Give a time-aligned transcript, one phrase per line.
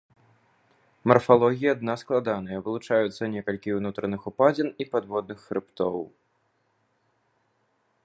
[1.11, 5.95] Марфалогія дна складаная, вылучаюцца некалькі ўнутраных упадзін і падводных хрыбтоў.